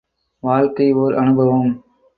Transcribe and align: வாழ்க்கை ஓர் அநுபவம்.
வாழ்க்கை 0.43 0.93
ஓர் 0.93 1.13
அநுபவம். 1.13 1.71